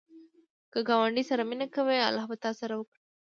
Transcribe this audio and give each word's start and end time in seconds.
که 0.71 0.79
ګاونډي 0.87 1.23
سره 1.29 1.41
مینه 1.49 1.67
کوې، 1.75 1.99
الله 2.07 2.25
به 2.29 2.35
تا 2.43 2.51
سره 2.59 2.73
وکړي 2.77 3.01